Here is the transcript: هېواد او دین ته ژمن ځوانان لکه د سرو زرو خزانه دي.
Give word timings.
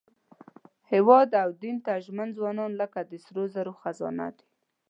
هېواد 0.91 1.29
او 1.43 1.49
دین 1.63 1.77
ته 1.85 1.93
ژمن 2.05 2.29
ځوانان 2.37 2.71
لکه 2.81 2.99
د 3.11 3.13
سرو 3.25 3.43
زرو 3.55 3.73
خزانه 3.81 4.27
دي. 4.35 4.45